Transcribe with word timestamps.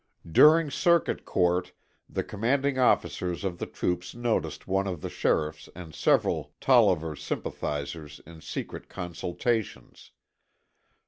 During 0.31 0.71
Circuit 0.71 1.25
Court 1.25 1.73
the 2.09 2.23
commanding 2.23 2.79
officers 2.79 3.43
of 3.43 3.59
the 3.59 3.67
troops 3.67 4.15
noticed 4.15 4.67
one 4.67 4.87
of 4.87 5.01
the 5.01 5.11
sheriffs 5.11 5.69
and 5.75 5.93
several 5.93 6.55
Tolliver 6.59 7.15
sympathizers 7.15 8.19
in 8.25 8.41
secret 8.41 8.89
consultations. 8.89 10.09